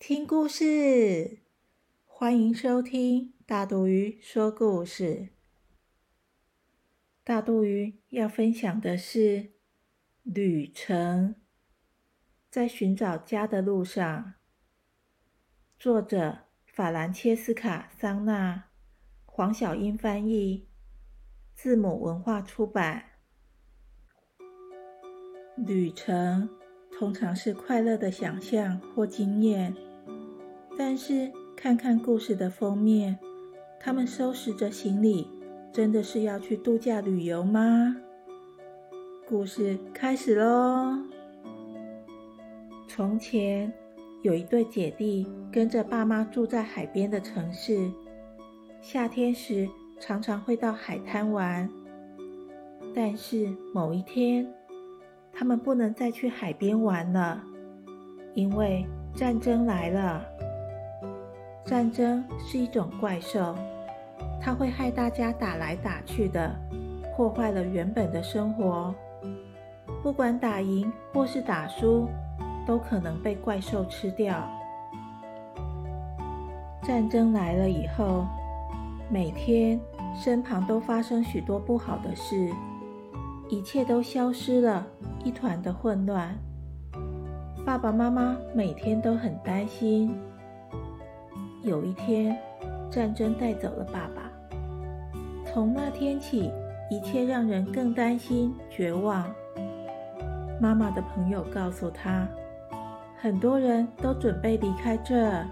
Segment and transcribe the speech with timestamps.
[0.00, 1.40] 听故事，
[2.06, 5.28] 欢迎收听大肚鱼说故事。
[7.22, 9.52] 大肚鱼要分享的是
[10.22, 11.34] 旅程，
[12.48, 14.32] 在寻找家的路上。
[15.78, 18.70] 作者：法兰切斯卡·桑纳，
[19.26, 20.66] 黄小英翻译，
[21.54, 23.04] 字母文化出版。
[25.58, 26.48] 旅程
[26.90, 29.76] 通常是快乐的想象或经验。
[30.82, 33.18] 但是，看看故事的封面，
[33.78, 35.28] 他们收拾着行李，
[35.70, 37.94] 真的是要去度假旅游吗？
[39.28, 40.96] 故事开始喽！
[42.88, 43.70] 从前
[44.22, 47.90] 有一对姐弟，跟着爸妈住在海边的城市。
[48.80, 49.68] 夏天时，
[50.00, 51.68] 常常会到海滩玩。
[52.94, 54.50] 但是某一天，
[55.30, 57.44] 他们不能再去海边玩了，
[58.34, 60.24] 因为战争来了。
[61.64, 63.54] 战争是一种怪兽，
[64.40, 66.50] 它会害大家打来打去的，
[67.16, 68.94] 破坏了原本的生活。
[70.02, 72.08] 不管打赢或是打输，
[72.66, 74.48] 都可能被怪兽吃掉。
[76.82, 78.24] 战争来了以后，
[79.10, 79.78] 每天
[80.14, 82.50] 身旁都发生许多不好的事，
[83.48, 84.86] 一切都消失了，
[85.22, 86.34] 一团的混乱。
[87.64, 90.18] 爸爸妈妈每天都很担心。
[91.62, 92.36] 有一天，
[92.90, 94.30] 战争带走了爸爸。
[95.44, 96.50] 从那天起，
[96.90, 99.30] 一切让人更担心、绝望。
[100.58, 102.26] 妈妈的朋友告诉他，
[103.18, 105.46] 很多人都准备离开这儿，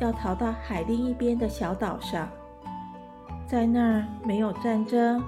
[0.00, 2.28] 要逃到海另一边的小岛上。
[3.46, 5.22] 在那儿没有战争，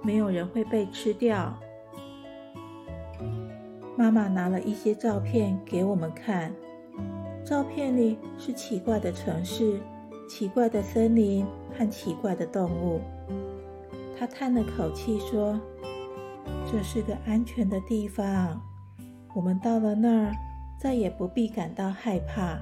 [0.00, 1.52] 没有人会被吃掉。
[3.96, 6.50] 妈妈拿了一些照片给我们看。
[7.44, 9.78] 照片里是奇怪的城市、
[10.26, 11.44] 奇怪的森林
[11.76, 13.02] 和奇怪的动物。
[14.18, 15.60] 他叹了口气说
[16.72, 18.58] ：“这是个安全的地方，
[19.34, 20.32] 我们到了那儿，
[20.80, 22.58] 再也不必感到害怕。”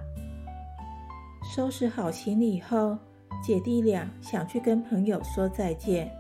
[1.54, 2.99] 收拾好行李后，
[3.41, 6.10] 姐弟俩想去跟朋友说再见。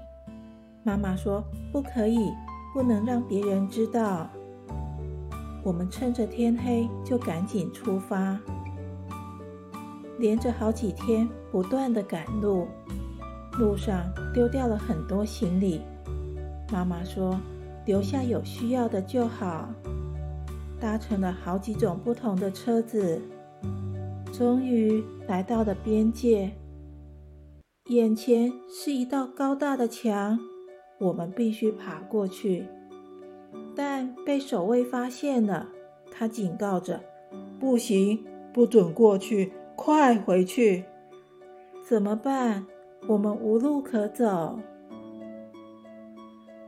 [0.84, 1.42] 妈妈说
[1.72, 2.32] ：“不可以，
[2.72, 4.30] 不能让别人知道。”
[5.64, 8.38] 我们趁着天黑就赶紧出发，
[10.18, 12.66] 连着好几天不断的赶路，
[13.58, 14.02] 路上
[14.34, 15.80] 丢掉了很多行李。
[16.72, 17.38] 妈妈说
[17.86, 19.68] ：“留下有需要的就好。”
[20.80, 23.22] 搭乘了好几种不同的车子，
[24.32, 26.50] 终于来到了边界。
[27.86, 30.40] 眼前是一道高大的墙，
[30.98, 32.66] 我们必须爬过去。
[33.74, 35.68] 但被守卫发现了，
[36.10, 37.00] 他警告着
[37.58, 40.84] ：“不行，不准过去，快回去！”
[41.88, 42.66] 怎么办？
[43.06, 44.58] 我们无路可走。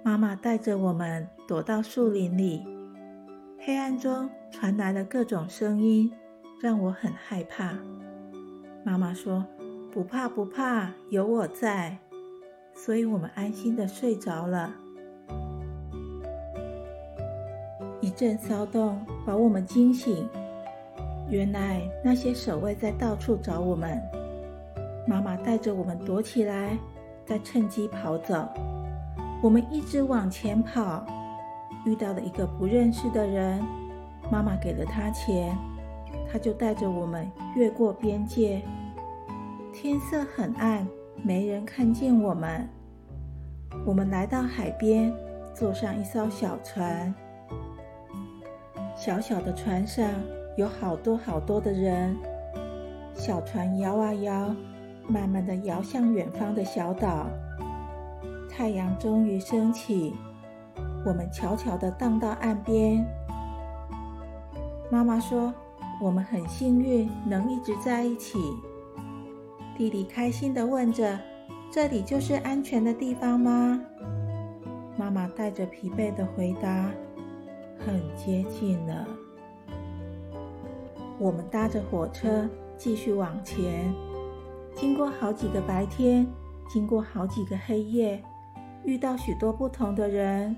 [0.03, 2.63] 妈妈带着我们躲到树林里，
[3.59, 6.13] 黑暗中传来了各种声音，
[6.61, 7.79] 让我很害怕。
[8.85, 9.47] 妈妈说
[9.93, 11.97] ：“不怕，不怕，有我在。”
[12.75, 14.75] 所以我们安心的睡着了。
[18.15, 20.29] 一阵骚动把我们惊醒，
[21.29, 24.01] 原来那些守卫在到处找我们。
[25.05, 26.79] 妈妈带着我们躲起来，
[27.27, 28.49] 再趁机跑走。
[29.43, 31.05] 我们一直往前跑，
[31.85, 33.61] 遇到了一个不认识的人，
[34.31, 35.53] 妈妈给了他钱，
[36.31, 38.63] 他就带着我们越过边界。
[39.73, 40.87] 天色很暗，
[41.21, 42.69] 没人看见我们。
[43.85, 45.13] 我们来到海边，
[45.53, 47.13] 坐上一艘小船。
[49.05, 50.09] 小小的船上
[50.57, 52.17] 有好多好多的人，
[53.13, 54.57] 小船摇啊摇，
[55.07, 57.27] 慢慢的摇向远方的小岛。
[58.49, 60.15] 太阳终于升起，
[61.05, 63.05] 我们悄悄的荡到岸边。
[64.91, 65.53] 妈妈说
[66.01, 68.39] ：“我们很幸运能一直在一起。”
[69.77, 71.21] 弟弟开心的问着
[71.71, 73.79] ：“这里就是安全的地方吗？”
[74.97, 76.91] 妈妈带着疲惫的回答。
[77.85, 79.07] 很接近了。
[81.19, 83.95] 我们搭着火车继续往前，
[84.75, 86.27] 经过好几个白天，
[86.69, 88.23] 经过好几个黑夜，
[88.85, 90.57] 遇到许多不同的人。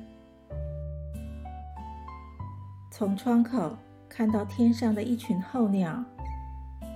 [2.90, 3.76] 从窗口
[4.08, 6.02] 看到天上的一群候鸟，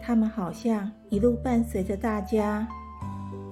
[0.02, 2.66] 它们好像一路伴随着大家，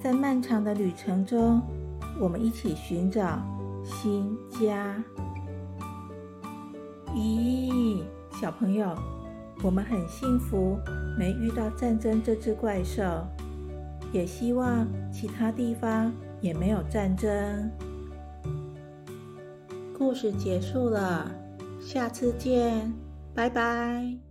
[0.00, 1.60] 在漫长的旅程中，
[2.18, 3.38] 我们一起寻找
[3.84, 4.96] 新家。
[7.18, 8.00] 咦，
[8.40, 8.94] 小朋友，
[9.64, 10.78] 我们很幸福，
[11.18, 13.02] 没遇到战争这只怪兽，
[14.12, 17.68] 也希望其他地方也没有战争。
[19.92, 21.28] 故事结束了，
[21.80, 22.92] 下次见，
[23.34, 24.27] 拜拜。